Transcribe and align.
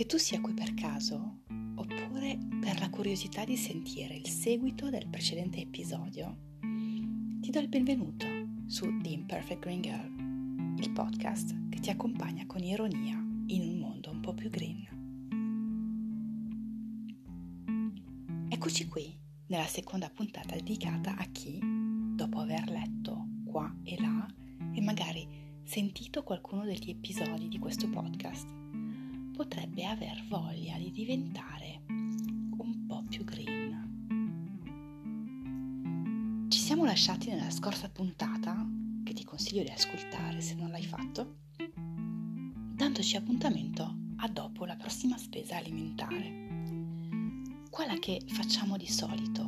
Che 0.00 0.06
tu 0.06 0.16
sia 0.16 0.40
qui 0.40 0.54
per 0.54 0.72
caso 0.72 1.40
oppure 1.74 2.38
per 2.58 2.80
la 2.80 2.88
curiosità 2.88 3.44
di 3.44 3.58
sentire 3.58 4.14
il 4.14 4.26
seguito 4.28 4.88
del 4.88 5.06
precedente 5.06 5.60
episodio, 5.60 6.38
ti 7.38 7.50
do 7.50 7.58
il 7.58 7.68
benvenuto 7.68 8.24
su 8.66 8.98
The 9.02 9.10
Imperfect 9.10 9.60
Green 9.60 9.82
Girl, 9.82 10.78
il 10.78 10.90
podcast 10.92 11.68
che 11.68 11.80
ti 11.80 11.90
accompagna 11.90 12.46
con 12.46 12.62
ironia 12.62 13.22
in 13.48 13.60
un 13.60 13.78
mondo 13.78 14.10
un 14.10 14.20
po' 14.20 14.32
più 14.32 14.48
green. 14.48 14.88
Eccoci 18.48 18.88
qui 18.88 19.14
nella 19.48 19.66
seconda 19.66 20.08
puntata 20.08 20.54
dedicata 20.54 21.14
a 21.14 21.24
chi, 21.26 21.60
dopo 22.14 22.38
aver 22.38 22.70
letto 22.70 23.26
qua 23.44 23.70
e 23.82 24.00
là 24.00 24.26
e 24.72 24.80
magari 24.80 25.28
sentito 25.62 26.22
qualcuno 26.22 26.64
degli 26.64 26.88
episodi 26.88 27.48
di 27.48 27.58
questo 27.58 27.86
podcast, 27.90 28.59
potrebbe 29.40 29.86
aver 29.86 30.22
voglia 30.28 30.76
di 30.76 30.90
diventare 30.90 31.80
un 31.86 32.84
po' 32.86 33.02
più 33.08 33.24
green. 33.24 33.88
Ci 36.50 36.58
siamo 36.58 36.84
lasciati 36.84 37.30
nella 37.30 37.48
scorsa 37.48 37.88
puntata, 37.88 38.68
che 39.02 39.14
ti 39.14 39.24
consiglio 39.24 39.62
di 39.62 39.70
ascoltare 39.70 40.42
se 40.42 40.56
non 40.56 40.68
l'hai 40.68 40.84
fatto, 40.84 41.36
dandoci 42.74 43.16
appuntamento 43.16 43.96
a 44.16 44.28
dopo 44.28 44.66
la 44.66 44.76
prossima 44.76 45.16
spesa 45.16 45.56
alimentare, 45.56 46.48
quella 47.70 47.98
che 47.98 48.20
facciamo 48.26 48.76
di 48.76 48.88
solito 48.88 49.42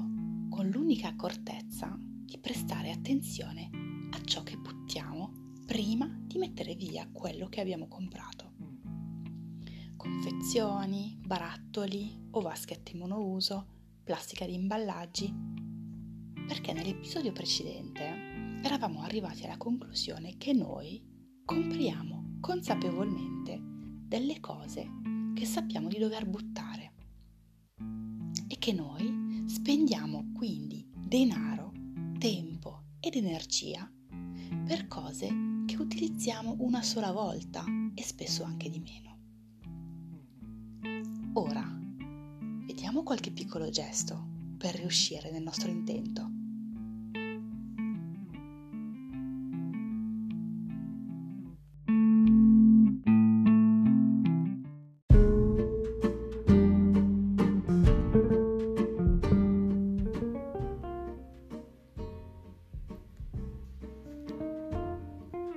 con 0.48 0.70
l'unica 0.70 1.08
accortezza 1.08 1.94
di 2.00 2.38
prestare 2.38 2.92
attenzione 2.92 3.68
a 4.10 4.24
ciò 4.24 4.42
che 4.42 4.56
buttiamo 4.56 5.32
prima 5.66 6.10
di 6.22 6.38
mettere 6.38 6.76
via 6.76 7.06
quello 7.12 7.50
che 7.50 7.60
abbiamo 7.60 7.88
comprato 7.88 8.41
confezioni, 10.02 11.16
barattoli 11.24 12.26
o 12.32 12.40
vaschette 12.40 12.96
monouso, 12.96 13.66
plastica 14.02 14.44
di 14.44 14.54
imballaggi, 14.54 15.32
perché 16.44 16.72
nell'episodio 16.72 17.30
precedente 17.30 18.02
eravamo 18.64 19.02
arrivati 19.02 19.44
alla 19.44 19.56
conclusione 19.56 20.36
che 20.38 20.52
noi 20.54 21.00
compriamo 21.44 22.38
consapevolmente 22.40 23.60
delle 23.62 24.40
cose 24.40 24.88
che 25.34 25.44
sappiamo 25.44 25.86
di 25.86 25.98
dover 25.98 26.26
buttare 26.26 26.92
e 28.48 28.58
che 28.58 28.72
noi 28.72 29.44
spendiamo 29.46 30.32
quindi 30.34 30.84
denaro, 30.92 31.72
tempo 32.18 32.96
ed 32.98 33.14
energia 33.14 33.88
per 34.66 34.88
cose 34.88 35.28
che 35.64 35.76
utilizziamo 35.76 36.56
una 36.58 36.82
sola 36.82 37.12
volta 37.12 37.64
e 37.94 38.02
spesso 38.02 38.42
anche 38.42 38.68
di 38.68 38.80
meno. 38.80 39.11
Ora, 41.34 41.64
vediamo 42.66 43.02
qualche 43.02 43.30
piccolo 43.30 43.70
gesto 43.70 44.22
per 44.58 44.74
riuscire 44.74 45.30
nel 45.30 45.42
nostro 45.42 45.70
intento. 45.70 46.28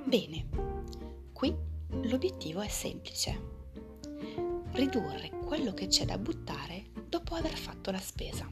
Bene, 0.06 0.48
qui 1.34 1.54
l'obiettivo 2.04 2.62
è 2.62 2.68
semplice 2.68 3.56
ridurre 4.76 5.35
quello 5.56 5.72
che 5.72 5.86
c'è 5.86 6.04
da 6.04 6.18
buttare 6.18 6.90
dopo 7.08 7.34
aver 7.34 7.56
fatto 7.56 7.90
la 7.90 7.98
spesa. 7.98 8.46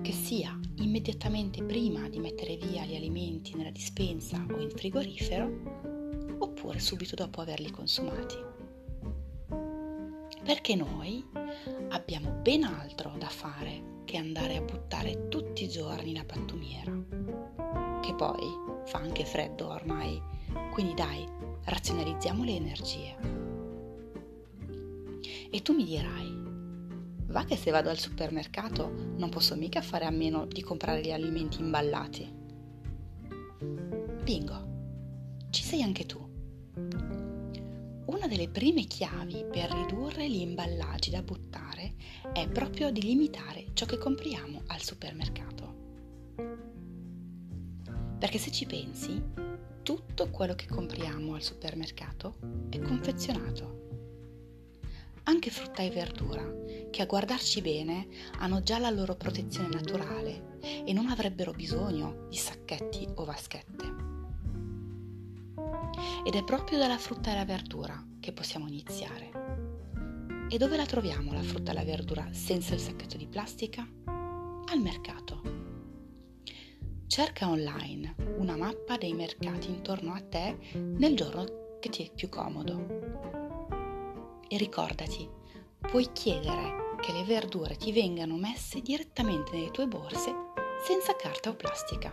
Che 0.00 0.12
sia 0.12 0.58
immediatamente 0.76 1.62
prima 1.62 2.08
di 2.08 2.18
mettere 2.18 2.56
via 2.56 2.86
gli 2.86 2.96
alimenti 2.96 3.54
nella 3.54 3.70
dispensa 3.70 4.42
o 4.50 4.58
in 4.58 4.70
frigorifero, 4.70 5.50
oppure 6.38 6.78
subito 6.78 7.14
dopo 7.14 7.42
averli 7.42 7.70
consumati. 7.70 8.36
Perché 10.42 10.74
noi 10.74 11.22
abbiamo 11.90 12.30
ben 12.40 12.64
altro 12.64 13.14
da 13.18 13.28
fare 13.28 14.00
che 14.06 14.16
andare 14.16 14.56
a 14.56 14.62
buttare 14.62 15.28
tutti 15.28 15.64
i 15.64 15.68
giorni 15.68 16.14
la 16.14 16.24
pattumiera. 16.24 16.90
Che 18.00 18.14
poi 18.14 18.46
fa 18.86 18.96
anche 18.96 19.26
freddo 19.26 19.68
ormai, 19.68 20.18
quindi 20.72 20.94
dai, 20.94 21.22
razionalizziamo 21.64 22.44
le 22.44 22.56
energie. 22.56 23.47
E 25.50 25.62
tu 25.62 25.72
mi 25.72 25.84
dirai, 25.84 26.30
va 27.28 27.44
che 27.44 27.56
se 27.56 27.70
vado 27.70 27.88
al 27.88 27.98
supermercato 27.98 28.92
non 29.16 29.30
posso 29.30 29.56
mica 29.56 29.80
fare 29.80 30.04
a 30.04 30.10
meno 30.10 30.44
di 30.44 30.62
comprare 30.62 31.00
gli 31.00 31.10
alimenti 31.10 31.60
imballati. 31.60 32.30
Bingo, 34.22 34.66
ci 35.48 35.62
sei 35.62 35.82
anche 35.82 36.04
tu. 36.04 36.18
Una 38.04 38.26
delle 38.26 38.48
prime 38.50 38.84
chiavi 38.84 39.46
per 39.50 39.70
ridurre 39.70 40.28
gli 40.28 40.40
imballaggi 40.40 41.08
da 41.08 41.22
buttare 41.22 41.94
è 42.34 42.46
proprio 42.46 42.90
di 42.90 43.00
limitare 43.00 43.68
ciò 43.72 43.86
che 43.86 43.96
compriamo 43.96 44.64
al 44.66 44.82
supermercato. 44.82 45.76
Perché 48.18 48.36
se 48.36 48.50
ci 48.50 48.66
pensi, 48.66 49.22
tutto 49.82 50.28
quello 50.28 50.54
che 50.54 50.66
compriamo 50.66 51.34
al 51.34 51.42
supermercato 51.42 52.36
è 52.68 52.78
confezionato 52.80 53.87
anche 55.28 55.50
frutta 55.50 55.82
e 55.82 55.90
verdura, 55.90 56.42
che 56.90 57.02
a 57.02 57.06
guardarci 57.06 57.60
bene 57.60 58.08
hanno 58.38 58.62
già 58.62 58.78
la 58.78 58.88
loro 58.88 59.14
protezione 59.14 59.68
naturale 59.68 60.56
e 60.86 60.92
non 60.94 61.08
avrebbero 61.08 61.52
bisogno 61.52 62.26
di 62.30 62.36
sacchetti 62.36 63.06
o 63.14 63.24
vaschette. 63.24 63.96
Ed 66.24 66.34
è 66.34 66.42
proprio 66.44 66.78
dalla 66.78 66.96
frutta 66.96 67.30
e 67.30 67.34
la 67.34 67.44
verdura 67.44 68.02
che 68.18 68.32
possiamo 68.32 68.68
iniziare. 68.68 69.30
E 70.48 70.56
dove 70.56 70.78
la 70.78 70.86
troviamo 70.86 71.32
la 71.34 71.42
frutta 71.42 71.72
e 71.72 71.74
la 71.74 71.84
verdura 71.84 72.26
senza 72.32 72.72
il 72.72 72.80
sacchetto 72.80 73.18
di 73.18 73.26
plastica? 73.26 73.86
Al 74.06 74.80
mercato. 74.80 75.42
Cerca 77.06 77.50
online 77.50 78.14
una 78.38 78.56
mappa 78.56 78.96
dei 78.96 79.12
mercati 79.12 79.68
intorno 79.68 80.14
a 80.14 80.22
te 80.22 80.56
nel 80.72 81.14
giorno 81.14 81.76
che 81.80 81.90
ti 81.90 82.06
è 82.06 82.10
più 82.14 82.30
comodo 82.30 83.37
e 84.48 84.56
ricordati, 84.56 85.28
puoi 85.78 86.10
chiedere 86.12 86.96
che 87.00 87.12
le 87.12 87.24
verdure 87.24 87.76
ti 87.76 87.92
vengano 87.92 88.36
messe 88.36 88.80
direttamente 88.80 89.52
nelle 89.52 89.70
tue 89.70 89.86
borse 89.86 90.34
senza 90.84 91.14
carta 91.14 91.50
o 91.50 91.54
plastica. 91.54 92.12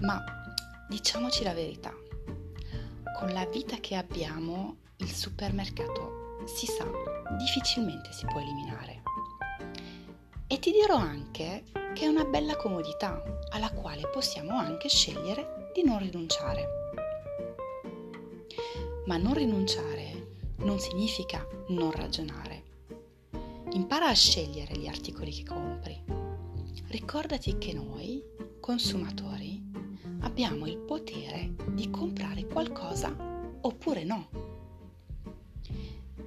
Ma 0.00 0.22
diciamoci 0.88 1.42
la 1.42 1.54
verità, 1.54 1.92
con 3.18 3.32
la 3.32 3.46
vita 3.46 3.76
che 3.76 3.94
abbiamo 3.94 4.76
il 4.98 5.10
supermercato 5.10 6.44
si 6.44 6.66
sa 6.66 6.86
difficilmente 7.36 8.12
si 8.12 8.24
può 8.26 8.40
eliminare. 8.40 9.02
E 10.46 10.58
ti 10.58 10.70
dirò 10.70 10.96
anche 10.96 11.64
che 11.94 12.04
è 12.04 12.06
una 12.06 12.24
bella 12.24 12.56
comodità 12.56 13.22
alla 13.50 13.70
quale 13.72 14.08
possiamo 14.08 14.56
anche 14.58 14.88
scegliere 14.88 15.70
di 15.74 15.84
non 15.84 15.98
rinunciare. 15.98 16.87
Ma 19.08 19.16
non 19.16 19.32
rinunciare 19.32 20.34
non 20.58 20.78
significa 20.78 21.42
non 21.68 21.90
ragionare. 21.92 22.64
Impara 23.70 24.08
a 24.08 24.12
scegliere 24.12 24.76
gli 24.76 24.86
articoli 24.86 25.32
che 25.32 25.44
compri. 25.44 26.04
Ricordati 26.88 27.56
che 27.56 27.72
noi, 27.72 28.22
consumatori, 28.60 29.64
abbiamo 30.20 30.66
il 30.66 30.76
potere 30.76 31.54
di 31.72 31.88
comprare 31.88 32.44
qualcosa 32.44 33.16
oppure 33.62 34.04
no. 34.04 34.28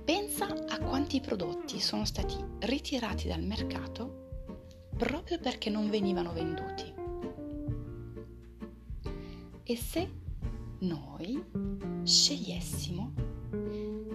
Pensa 0.03 0.47
a 0.47 0.79
quanti 0.79 1.21
prodotti 1.21 1.79
sono 1.79 2.03
stati 2.03 2.35
ritirati 2.61 3.27
dal 3.27 3.43
mercato 3.43 4.87
proprio 4.97 5.37
perché 5.37 5.69
non 5.69 5.87
venivano 5.87 6.33
venduti. 6.33 6.91
E 9.61 9.77
se 9.77 10.20
noi 10.81 11.43
scegliessimo 12.03 13.13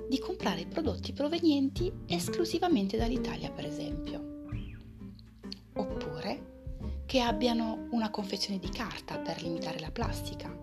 di 0.09 0.19
comprare 0.19 0.67
prodotti 0.67 1.13
provenienti 1.13 1.93
esclusivamente 2.07 2.97
dall'Italia, 2.97 3.51
per 3.51 3.67
esempio, 3.67 4.49
oppure 5.75 6.55
che 7.07 7.21
abbiano 7.21 7.89
una 7.91 8.11
confezione 8.11 8.59
di 8.59 8.69
carta 8.69 9.19
per 9.19 9.43
limitare 9.43 9.79
la 9.81 9.91
plastica, 9.91 10.55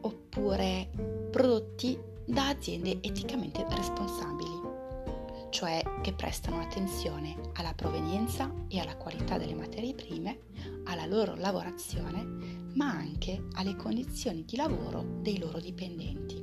oppure 0.00 0.90
prodotti 1.30 1.98
da 2.26 2.48
aziende 2.48 2.98
eticamente 3.00 3.64
responsabili, 3.68 4.60
cioè 5.50 5.82
che 6.02 6.12
prestano 6.12 6.60
attenzione 6.60 7.36
alla 7.54 7.74
provenienza 7.74 8.52
e 8.68 8.80
alla 8.80 8.96
qualità 8.96 9.38
delle 9.38 9.54
materie 9.54 9.94
prime, 9.94 10.40
alla 10.84 11.06
loro 11.06 11.34
lavorazione 11.36 12.53
ma 12.74 12.90
anche 12.90 13.46
alle 13.52 13.76
condizioni 13.76 14.44
di 14.44 14.56
lavoro 14.56 15.18
dei 15.20 15.38
loro 15.38 15.60
dipendenti. 15.60 16.42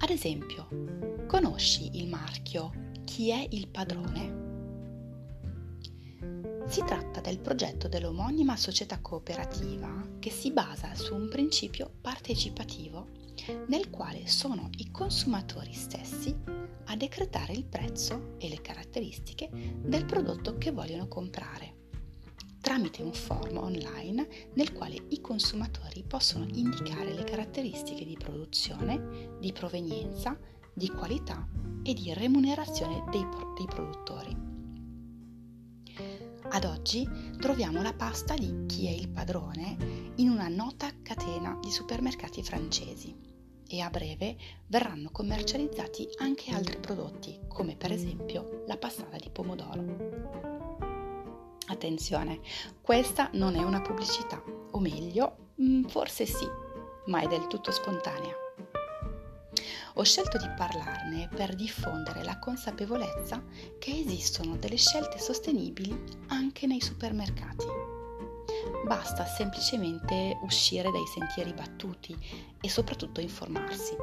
Ad 0.00 0.10
esempio, 0.10 0.68
conosci 1.26 1.98
il 1.98 2.08
marchio 2.08 2.72
Chi 3.04 3.30
è 3.30 3.46
il 3.50 3.68
padrone? 3.68 4.46
Si 6.66 6.84
tratta 6.84 7.20
del 7.20 7.40
progetto 7.40 7.88
dell'omonima 7.88 8.56
società 8.56 9.00
cooperativa 9.00 10.06
che 10.18 10.30
si 10.30 10.52
basa 10.52 10.94
su 10.94 11.14
un 11.14 11.28
principio 11.28 11.90
partecipativo 12.00 13.08
nel 13.68 13.88
quale 13.90 14.26
sono 14.26 14.68
i 14.76 14.90
consumatori 14.90 15.72
stessi 15.72 16.36
a 16.84 16.96
decretare 16.96 17.52
il 17.52 17.64
prezzo 17.64 18.34
e 18.38 18.48
le 18.48 18.60
caratteristiche 18.60 19.48
del 19.82 20.04
prodotto 20.04 20.58
che 20.58 20.70
vogliono 20.70 21.08
comprare 21.08 21.77
tramite 22.60 23.02
un 23.02 23.12
form 23.12 23.56
online 23.58 24.28
nel 24.54 24.72
quale 24.72 24.96
i 25.08 25.20
consumatori 25.20 26.04
possono 26.06 26.46
indicare 26.52 27.12
le 27.12 27.24
caratteristiche 27.24 28.04
di 28.04 28.16
produzione, 28.16 29.36
di 29.38 29.52
provenienza, 29.52 30.38
di 30.72 30.88
qualità 30.88 31.46
e 31.82 31.94
di 31.94 32.12
remunerazione 32.12 33.04
dei, 33.10 33.26
dei 33.56 33.66
produttori. 33.66 34.36
Ad 36.50 36.64
oggi 36.64 37.06
troviamo 37.38 37.82
la 37.82 37.92
pasta 37.92 38.34
di 38.34 38.64
Chi 38.66 38.86
è 38.86 38.90
il 38.90 39.08
padrone 39.08 39.76
in 40.16 40.30
una 40.30 40.48
nota 40.48 40.90
catena 41.02 41.58
di 41.60 41.70
supermercati 41.70 42.42
francesi 42.42 43.14
e 43.68 43.80
a 43.80 43.90
breve 43.90 44.36
verranno 44.66 45.10
commercializzati 45.10 46.08
anche 46.18 46.52
altri 46.52 46.78
prodotti 46.78 47.38
come 47.48 47.76
per 47.76 47.92
esempio 47.92 48.64
la 48.66 48.78
passata 48.78 49.18
di 49.18 49.28
pomodoro. 49.30 50.57
Attenzione, 51.68 52.40
questa 52.80 53.28
non 53.34 53.54
è 53.54 53.62
una 53.62 53.82
pubblicità, 53.82 54.42
o 54.70 54.78
meglio, 54.78 55.52
mm, 55.60 55.84
forse 55.84 56.24
sì, 56.24 56.46
ma 57.06 57.20
è 57.20 57.26
del 57.26 57.46
tutto 57.46 57.70
spontanea. 57.70 58.34
Ho 59.94 60.02
scelto 60.02 60.38
di 60.38 60.48
parlarne 60.56 61.28
per 61.34 61.54
diffondere 61.54 62.22
la 62.22 62.38
consapevolezza 62.38 63.42
che 63.78 63.98
esistono 63.98 64.56
delle 64.56 64.76
scelte 64.76 65.18
sostenibili 65.18 66.04
anche 66.28 66.66
nei 66.66 66.80
supermercati. 66.80 67.66
Basta 68.86 69.26
semplicemente 69.26 70.38
uscire 70.42 70.90
dai 70.90 71.06
sentieri 71.12 71.52
battuti 71.52 72.16
e 72.60 72.68
soprattutto 72.70 73.20
informarsi. 73.20 73.96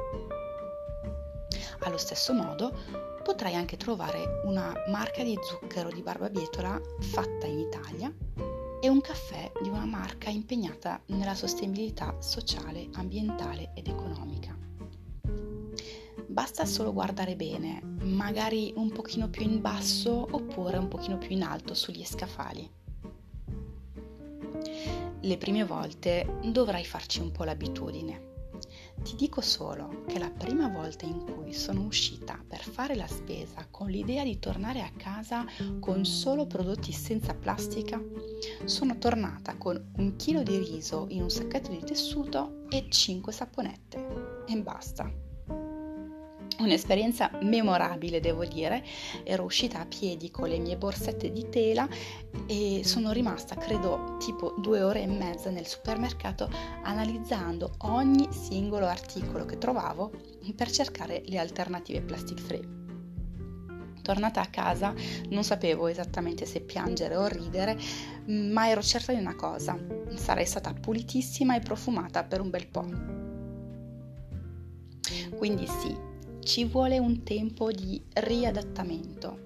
Allo 1.86 1.98
stesso 1.98 2.32
modo, 2.32 2.74
potrai 3.22 3.54
anche 3.54 3.76
trovare 3.76 4.40
una 4.44 4.74
marca 4.88 5.22
di 5.22 5.38
zucchero 5.40 5.88
di 5.88 6.02
barbabietola 6.02 6.80
fatta 6.98 7.46
in 7.46 7.60
Italia 7.60 8.12
e 8.80 8.88
un 8.88 9.00
caffè 9.00 9.52
di 9.62 9.68
una 9.68 9.84
marca 9.84 10.28
impegnata 10.28 11.00
nella 11.06 11.34
sostenibilità 11.34 12.16
sociale, 12.20 12.88
ambientale 12.94 13.70
ed 13.74 13.86
economica 13.86 14.56
basta 16.36 16.66
solo 16.66 16.92
guardare 16.92 17.34
bene, 17.34 17.80
magari 18.02 18.70
un 18.76 18.92
pochino 18.92 19.30
più 19.30 19.42
in 19.42 19.62
basso 19.62 20.26
oppure 20.30 20.76
un 20.76 20.86
pochino 20.86 21.16
più 21.16 21.30
in 21.30 21.42
alto 21.42 21.72
sugli 21.72 22.04
scaffali. 22.04 22.70
Le 25.20 25.38
prime 25.38 25.64
volte 25.64 26.40
dovrai 26.44 26.84
farci 26.84 27.20
un 27.20 27.32
po' 27.32 27.44
l'abitudine. 27.44 28.35
Ti 29.06 29.14
dico 29.14 29.40
solo 29.40 30.02
che 30.08 30.18
la 30.18 30.32
prima 30.36 30.66
volta 30.66 31.06
in 31.06 31.22
cui 31.24 31.52
sono 31.52 31.84
uscita 31.84 32.42
per 32.44 32.58
fare 32.58 32.96
la 32.96 33.06
spesa 33.06 33.64
con 33.70 33.88
l'idea 33.88 34.24
di 34.24 34.40
tornare 34.40 34.82
a 34.82 34.90
casa 34.96 35.44
con 35.78 36.04
solo 36.04 36.48
prodotti 36.48 36.90
senza 36.90 37.32
plastica, 37.32 38.02
sono 38.64 38.98
tornata 38.98 39.56
con 39.58 39.92
un 39.98 40.16
chilo 40.16 40.42
di 40.42 40.58
riso 40.58 41.06
in 41.10 41.22
un 41.22 41.30
sacchetto 41.30 41.70
di 41.70 41.84
tessuto 41.84 42.64
e 42.68 42.88
5 42.90 43.32
saponette. 43.32 44.44
E 44.44 44.60
basta 44.60 45.25
un'esperienza 46.58 47.30
memorabile 47.42 48.20
devo 48.20 48.44
dire, 48.44 48.84
ero 49.24 49.44
uscita 49.44 49.80
a 49.80 49.86
piedi 49.86 50.30
con 50.30 50.48
le 50.48 50.58
mie 50.58 50.76
borsette 50.76 51.30
di 51.30 51.48
tela 51.48 51.88
e 52.46 52.82
sono 52.84 53.12
rimasta 53.12 53.56
credo 53.56 54.16
tipo 54.18 54.54
due 54.58 54.82
ore 54.82 55.02
e 55.02 55.06
mezza 55.06 55.50
nel 55.50 55.66
supermercato 55.66 56.48
analizzando 56.82 57.74
ogni 57.78 58.28
singolo 58.30 58.86
articolo 58.86 59.44
che 59.44 59.58
trovavo 59.58 60.10
per 60.54 60.70
cercare 60.70 61.22
le 61.26 61.38
alternative 61.38 62.00
plastic 62.00 62.40
free. 62.40 62.84
Tornata 64.02 64.40
a 64.40 64.46
casa 64.46 64.94
non 65.30 65.42
sapevo 65.42 65.88
esattamente 65.88 66.46
se 66.46 66.60
piangere 66.60 67.16
o 67.16 67.26
ridere, 67.26 67.76
ma 68.26 68.68
ero 68.68 68.80
certa 68.80 69.12
di 69.12 69.18
una 69.18 69.34
cosa, 69.34 69.76
sarei 70.14 70.46
stata 70.46 70.72
pulitissima 70.72 71.56
e 71.56 71.60
profumata 71.60 72.22
per 72.22 72.40
un 72.40 72.50
bel 72.50 72.68
po'. 72.68 72.84
Quindi 75.36 75.66
sì, 75.66 76.05
ci 76.46 76.64
vuole 76.64 76.98
un 77.00 77.24
tempo 77.24 77.72
di 77.72 78.00
riadattamento. 78.14 79.40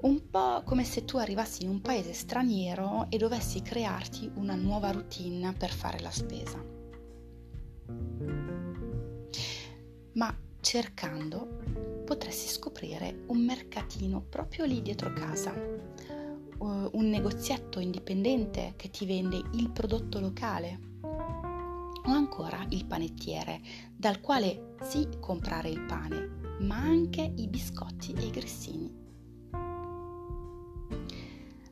Un 0.00 0.28
po' 0.28 0.62
come 0.64 0.82
se 0.82 1.04
tu 1.04 1.18
arrivassi 1.18 1.62
in 1.62 1.68
un 1.68 1.80
paese 1.80 2.12
straniero 2.12 3.06
e 3.10 3.16
dovessi 3.16 3.62
crearti 3.62 4.28
una 4.34 4.56
nuova 4.56 4.90
routine 4.90 5.52
per 5.52 5.70
fare 5.70 6.00
la 6.00 6.10
spesa. 6.10 6.62
Ma 10.14 10.36
cercando 10.60 11.60
potresti 12.04 12.48
scoprire 12.48 13.22
un 13.28 13.44
mercatino 13.44 14.20
proprio 14.20 14.64
lì 14.64 14.82
dietro 14.82 15.12
casa, 15.12 15.54
un 16.58 17.08
negozietto 17.08 17.78
indipendente 17.78 18.74
che 18.74 18.90
ti 18.90 19.06
vende 19.06 19.40
il 19.52 19.70
prodotto 19.70 20.18
locale 20.18 20.93
o 22.06 22.10
ancora 22.10 22.64
il 22.70 22.86
panettiere, 22.86 23.60
dal 23.96 24.20
quale 24.20 24.74
sì 24.82 25.08
comprare 25.20 25.68
il 25.68 25.84
pane, 25.84 26.58
ma 26.60 26.76
anche 26.76 27.32
i 27.36 27.48
biscotti 27.48 28.12
e 28.12 28.24
i 28.24 28.30
grissini. 28.30 29.02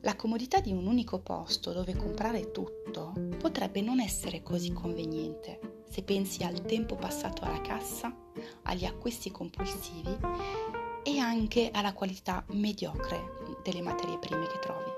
La 0.01 0.15
comodità 0.15 0.59
di 0.59 0.71
un 0.71 0.85
unico 0.85 1.19
posto 1.19 1.71
dove 1.71 1.95
comprare 1.95 2.51
tutto 2.51 3.13
potrebbe 3.37 3.81
non 3.81 4.01
essere 4.01 4.43
così 4.43 4.73
conveniente 4.73 5.83
se 5.93 6.01
pensi 6.01 6.43
al 6.43 6.61
tempo 6.63 6.95
passato 6.95 7.43
alla 7.43 7.61
cassa, 7.61 8.11
agli 8.63 8.83
acquisti 8.83 9.29
compulsivi 9.29 10.17
e 11.03 11.19
anche 11.19 11.69
alla 11.71 11.93
qualità 11.93 12.43
mediocre 12.47 13.59
delle 13.63 13.81
materie 13.81 14.17
prime 14.17 14.47
che 14.47 14.59
trovi. 14.59 14.92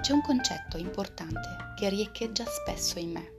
C'è 0.00 0.12
un 0.12 0.22
concetto 0.22 0.76
importante 0.76 1.74
che 1.76 1.88
riecheggia 1.88 2.44
spesso 2.44 2.98
in 2.98 3.12
me. 3.12 3.32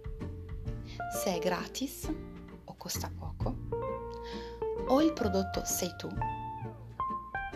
Se 1.13 1.35
è 1.35 1.39
gratis 1.39 2.09
o 2.65 2.75
costa 2.77 3.11
poco, 3.17 3.55
o 4.87 5.01
il 5.01 5.11
prodotto 5.13 5.63
sei 5.65 5.93
tu, 5.97 6.07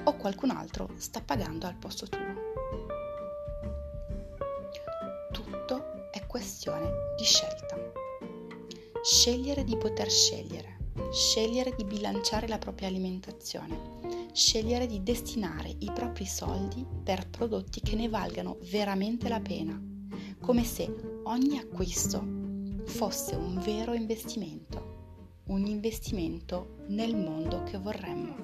o 0.03 0.15
qualcun 0.17 0.49
altro 0.49 0.89
sta 0.95 1.21
pagando 1.21 1.67
al 1.67 1.75
posto 1.75 2.07
tuo. 2.07 2.33
Tutto 5.31 6.09
è 6.11 6.25
questione 6.25 6.91
di 7.17 7.23
scelta. 7.23 7.77
Scegliere 9.01 9.63
di 9.63 9.77
poter 9.77 10.09
scegliere, 10.09 10.77
scegliere 11.11 11.73
di 11.75 11.83
bilanciare 11.83 12.47
la 12.47 12.57
propria 12.57 12.87
alimentazione 12.87 14.24
scegliere 14.35 14.85
di 14.85 15.01
destinare 15.01 15.73
i 15.79 15.89
propri 15.93 16.25
soldi 16.25 16.85
per 17.03 17.29
prodotti 17.29 17.79
che 17.79 17.95
ne 17.95 18.09
valgano 18.09 18.57
veramente 18.69 19.29
la 19.29 19.39
pena, 19.39 19.81
come 20.41 20.65
se 20.65 20.93
ogni 21.23 21.57
acquisto 21.57 22.21
fosse 22.83 23.35
un 23.35 23.61
vero 23.63 23.93
investimento, 23.93 25.43
un 25.45 25.65
investimento 25.65 26.83
nel 26.87 27.15
mondo 27.15 27.63
che 27.63 27.77
vorremmo. 27.77 28.35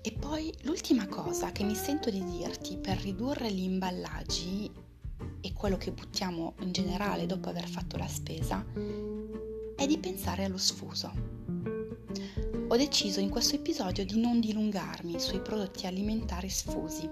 E 0.00 0.12
poi 0.12 0.54
l'ultima 0.62 1.08
cosa 1.08 1.50
che 1.50 1.64
mi 1.64 1.74
sento 1.74 2.10
di 2.10 2.22
dirti 2.22 2.76
per 2.76 2.98
ridurre 2.98 3.50
gli 3.50 3.64
imballaggi 3.64 4.70
e 5.40 5.52
quello 5.52 5.76
che 5.78 5.90
buttiamo 5.90 6.54
in 6.60 6.70
generale 6.70 7.26
dopo 7.26 7.48
aver 7.48 7.66
fatto 7.66 7.96
la 7.96 8.06
spesa 8.06 8.64
è 9.74 9.84
di 9.84 9.98
pensare 9.98 10.44
allo 10.44 10.58
sfuso 10.58 11.33
ho 12.74 12.76
deciso 12.76 13.20
in 13.20 13.30
questo 13.30 13.54
episodio 13.54 14.04
di 14.04 14.18
non 14.18 14.40
dilungarmi 14.40 15.20
sui 15.20 15.40
prodotti 15.40 15.86
alimentari 15.86 16.48
sfusi, 16.48 17.08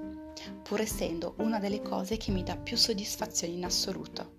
pur 0.60 0.80
essendo 0.80 1.36
una 1.38 1.60
delle 1.60 1.80
cose 1.80 2.16
che 2.16 2.32
mi 2.32 2.42
dà 2.42 2.56
più 2.56 2.76
soddisfazione 2.76 3.52
in 3.54 3.64
assoluto. 3.64 4.38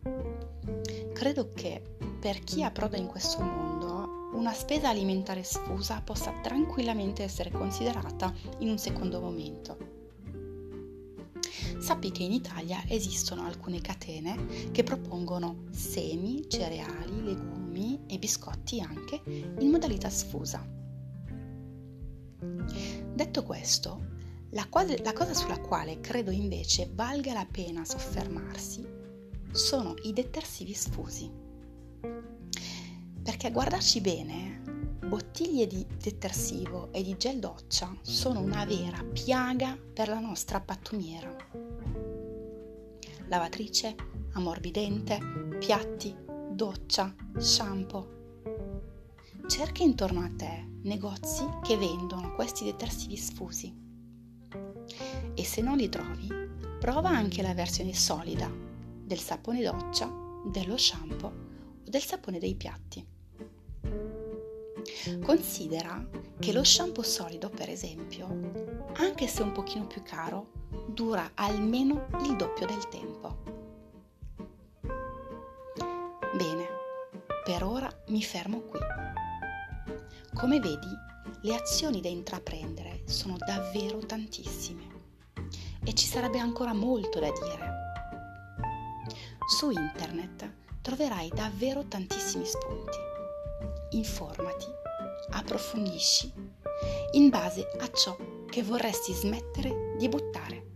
Credo 1.14 1.54
che 1.54 1.82
per 2.20 2.40
chi 2.40 2.62
approda 2.62 2.98
in 2.98 3.08
questo 3.08 3.42
mondo, 3.42 4.32
una 4.34 4.52
spesa 4.52 4.90
alimentare 4.90 5.44
sfusa 5.44 6.02
possa 6.02 6.34
tranquillamente 6.42 7.24
essere 7.24 7.52
considerata 7.52 8.34
in 8.58 8.68
un 8.68 8.78
secondo 8.78 9.22
momento. 9.22 9.78
Sappi 11.80 12.12
che 12.12 12.24
in 12.24 12.34
Italia 12.34 12.84
esistono 12.90 13.46
alcune 13.46 13.80
catene 13.80 14.72
che 14.72 14.84
propongono 14.84 15.68
semi, 15.72 16.50
cereali, 16.50 17.24
legumi 17.24 18.02
e 18.08 18.20
biscotti 18.20 18.82
anche 18.82 19.22
in 19.26 19.70
modalità 19.70 20.10
sfusa. 20.10 20.82
Detto 23.14 23.44
questo, 23.44 24.12
la, 24.52 24.68
quasi, 24.70 25.02
la 25.02 25.14
cosa 25.14 25.34
sulla 25.34 25.60
quale 25.60 26.00
credo 26.00 26.32
invece 26.32 26.90
valga 26.94 27.34
la 27.34 27.48
pena 27.50 27.86
soffermarsi 27.86 28.86
sono 29.52 29.94
i 30.04 30.14
detersivi 30.14 30.74
sfusi. 30.74 31.32
Perché 33.24 33.48
a 33.48 33.52
guardarci 33.52 34.02
bene, 34.02 34.62
bottiglie 35.08 35.68
di 35.68 35.86
detersivo 36.02 36.92
e 36.92 37.04
di 37.04 37.16
gel 37.18 37.40
doccia 37.40 37.96
sono 38.02 38.42
una 38.42 38.66
vera 38.66 39.04
piaga 39.04 39.78
per 39.94 40.08
la 40.08 40.20
nostra 40.20 40.60
pattumiera. 40.60 41.36
Lavatrice, 43.28 43.96
ammorbidente, 44.34 45.20
piatti, 45.60 46.16
doccia, 46.52 47.14
shampoo. 47.38 48.23
Cerca 49.46 49.84
intorno 49.84 50.22
a 50.22 50.32
te 50.36 50.68
negozi 50.84 51.46
che 51.62 51.78
vendono 51.78 52.34
questi 52.34 52.64
detersivi 52.64 53.18
sfusi. 53.18 53.74
E 55.34 55.44
se 55.44 55.62
non 55.62 55.78
li 55.78 55.90
trovi, 55.90 56.28
prova 56.80 57.10
anche 57.10 57.42
la 57.42 57.54
versione 57.54 57.94
solida 57.94 58.50
del 58.50 59.20
sapone 59.20 59.62
doccia, 59.62 60.12
dello 60.46 60.78
shampoo 60.78 61.28
o 61.28 61.90
del 61.90 62.04
sapone 62.04 62.40
dei 62.40 62.56
piatti. 62.56 63.06
Considera 65.24 66.10
che 66.40 66.54
lo 66.54 66.64
shampoo 66.64 67.04
solido, 67.04 67.50
per 67.50 67.70
esempio, 67.70 68.28
anche 68.94 69.28
se 69.28 69.44
un 69.44 69.52
pochino 69.52 69.88
più 69.88 70.02
caro, 70.04 70.52
dura 70.88 71.32
almeno 71.36 72.08
il 72.22 72.36
doppio 72.38 72.66
del 72.66 72.88
tempo. 72.88 73.38
Bene, 76.36 76.68
per 77.44 77.64
ora 77.64 77.90
mi 78.08 78.24
fermo 78.24 78.62
qui. 78.62 78.80
Come 80.34 80.60
vedi, 80.60 80.88
le 81.42 81.56
azioni 81.56 82.02
da 82.02 82.10
intraprendere 82.10 83.04
sono 83.06 83.38
davvero 83.38 84.00
tantissime 84.00 84.88
e 85.86 85.94
ci 85.94 86.08
sarebbe 86.08 86.40
ancora 86.40 86.74
molto 86.74 87.20
da 87.20 87.32
dire. 87.32 87.72
Su 89.46 89.70
internet 89.70 90.52
troverai 90.82 91.30
davvero 91.30 91.86
tantissimi 91.88 92.46
spunti. 92.46 92.98
Informati, 93.92 94.66
approfondisci 95.32 96.34
in 97.12 97.30
base 97.30 97.68
a 97.80 97.90
ciò 97.92 98.18
che 98.50 98.64
vorresti 98.64 99.14
smettere 99.14 99.96
di 99.98 100.10
buttare. 100.10 100.73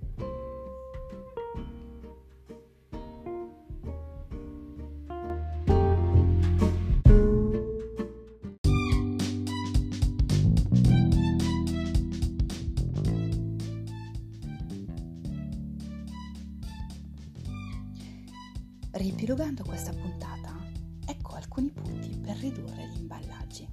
Riepilogando 18.97 19.63
questa 19.63 19.91
puntata, 19.93 20.57
ecco 21.05 21.35
alcuni 21.35 21.69
punti 21.69 22.17
per 22.17 22.35
ridurre 22.37 22.87
gli 22.87 22.97
imballaggi. 22.97 23.69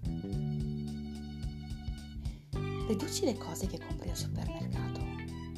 Riduci 2.86 3.24
le 3.24 3.38
cose 3.38 3.66
che 3.66 3.78
compri 3.78 4.10
al 4.10 4.16
supermercato 4.18 5.00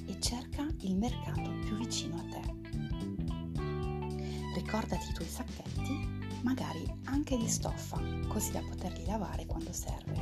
e 0.06 0.20
cerca 0.20 0.64
il 0.82 0.96
mercato 0.96 1.50
più 1.64 1.75
vicino 1.78 2.14
a 2.14 2.23
te. 2.30 2.42
Ricordati 4.54 5.11
i 5.11 5.12
tuoi 5.12 5.28
sacchetti, 5.28 6.08
magari 6.42 6.88
anche 7.06 7.37
di 7.37 7.49
stoffa, 7.49 8.00
così 8.28 8.52
da 8.52 8.61
poterli 8.61 9.04
lavare 9.04 9.46
quando 9.46 9.73
serve. 9.73 10.14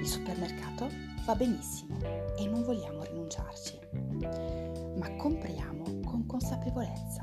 Il 0.00 0.06
supermercato 0.06 0.88
va 1.24 1.34
benissimo 1.34 1.98
e 2.38 2.46
non 2.46 2.62
vogliamo 2.62 3.02
rinunciarci, 3.02 3.78
ma 4.20 5.16
compriamo 5.16 5.80
consapevolezza 6.30 7.22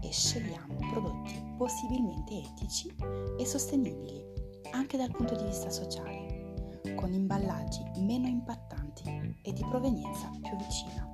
e 0.00 0.10
scegliamo 0.10 0.74
prodotti 0.90 1.54
possibilmente 1.58 2.38
etici 2.38 2.90
e 3.38 3.44
sostenibili 3.44 4.24
anche 4.72 4.96
dal 4.96 5.10
punto 5.10 5.34
di 5.36 5.44
vista 5.44 5.68
sociale, 5.70 6.80
con 6.96 7.12
imballaggi 7.12 7.82
meno 7.98 8.26
impattanti 8.26 9.36
e 9.42 9.52
di 9.52 9.64
provenienza 9.68 10.30
più 10.30 10.56
vicina. 10.56 11.06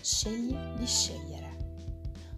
Scegli 0.00 0.56
di 0.76 0.86
scegliere. 0.86 1.46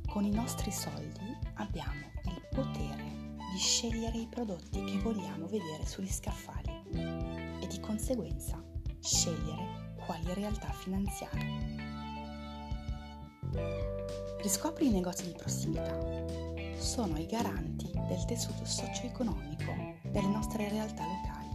Con 0.07 0.25
i 0.25 0.31
nostri 0.31 0.71
soldi 0.71 1.37
abbiamo 1.55 2.11
il 2.25 2.49
potere 2.51 3.37
di 3.53 3.59
scegliere 3.59 4.19
i 4.19 4.29
prodotti 4.29 4.83
che 4.85 4.99
vogliamo 4.99 5.47
vedere 5.47 5.87
sugli 5.87 6.11
scaffali 6.11 6.73
e 7.61 7.67
di 7.67 7.81
conseguenza 7.81 8.63
scegliere 9.01 9.80
quali 10.11 10.35
realtà 10.35 10.67
finanziarie 10.73 11.79
Riscopri 14.43 14.89
i 14.89 14.91
negozi 14.91 15.27
di 15.27 15.35
prossimità. 15.37 15.97
Sono 16.77 17.17
i 17.17 17.27
garanti 17.27 17.89
del 18.09 18.25
tessuto 18.25 18.65
socio-economico 18.65 19.73
delle 20.03 20.27
nostre 20.27 20.69
realtà 20.69 21.05
locali. 21.05 21.47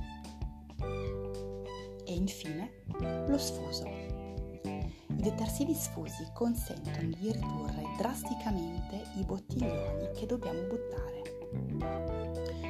E 2.05 2.13
infine 2.13 2.83
lo 3.27 3.37
sfuso. 3.37 3.87
I 3.87 5.15
detersivi 5.15 5.73
sfusi 5.73 6.25
consentono 6.33 7.09
di 7.09 7.33
ridurre 7.33 7.83
drasticamente 7.97 9.03
i 9.15 9.25
bottiglioni 9.25 10.11
che 10.13 10.25
dobbiamo 10.27 10.61
buttare. 10.61 11.23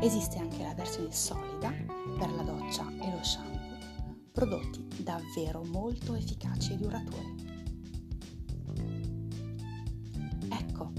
Esiste 0.00 0.38
anche 0.38 0.62
la 0.62 0.72
versione 0.72 1.12
solida 1.12 1.70
per 2.18 2.30
la 2.30 2.40
doccia 2.42 2.88
e 2.88 3.10
lo 3.10 3.22
shampoo, 3.22 3.76
prodotti 4.32 4.88
davvero 5.02 5.62
molto 5.64 6.14
efficaci 6.14 6.72
e 6.72 6.76
duraturi. 6.76 7.34
Ecco, 10.48 10.90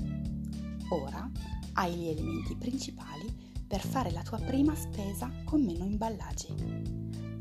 ora 0.89 1.27
hai 1.73 1.95
gli 1.95 2.09
elementi 2.09 2.55
principali 2.55 3.35
per 3.65 3.81
fare 3.81 4.11
la 4.11 4.21
tua 4.21 4.37
prima 4.37 4.75
spesa 4.75 5.31
con 5.45 5.63
meno 5.63 5.83
imballaggi, 5.83 6.53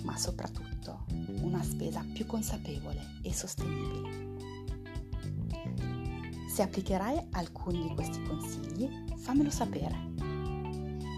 ma 0.04 0.16
soprattutto 0.16 1.04
una 1.42 1.62
spesa 1.62 2.02
più 2.11 2.25
consapevole 2.25 3.19
e 3.21 3.35
sostenibile. 3.35 4.29
Se 6.60 6.66
applicherai 6.66 7.28
alcuni 7.30 7.88
di 7.88 7.94
questi 7.94 8.22
consigli, 8.22 8.86
fammelo 9.16 9.48
sapere 9.48 9.96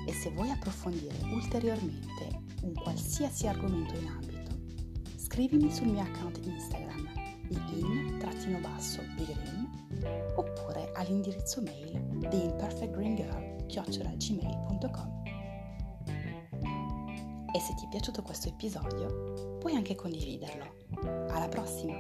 e 0.07 0.13
se 0.13 0.31
vuoi 0.31 0.51
approfondire 0.51 1.17
ulteriormente 1.33 2.43
un 2.63 2.73
qualsiasi 2.75 3.49
argomento 3.49 3.99
in 3.99 4.07
ambito, 4.07 4.53
scrivimi 5.17 5.69
sul 5.73 5.89
mio 5.89 6.03
account 6.03 6.39
Instagram 6.47 7.09
in-biggreen 7.49 8.21
oppure 10.37 10.93
all'indirizzo 10.95 11.61
mail 11.61 12.01
theimperfectgreengirl.gmail.com 12.31 15.23
E 17.53 17.59
se 17.59 17.75
ti 17.75 17.87
è 17.87 17.89
piaciuto 17.89 18.23
questo 18.23 18.47
episodio, 18.47 19.59
puoi 19.59 19.75
anche 19.75 19.97
condividerlo. 19.97 20.73
Alla 21.31 21.49
prossima! 21.49 21.99